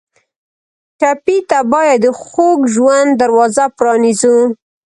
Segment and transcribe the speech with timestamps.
[0.99, 4.37] ټپي ته باید د خوږ ژوند دروازه پرانیزو.